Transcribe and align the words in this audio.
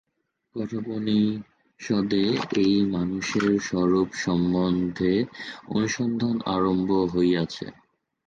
কঠোপনিষদে 0.55 2.23
এই 2.61 2.75
মানুষের 2.95 3.45
স্বরূপ 3.59 4.09
সম্বন্ধে 4.23 5.13
অনুসন্ধান 5.69 6.35
আরম্ভ 6.47 6.89
হইয়াছে। 7.13 7.65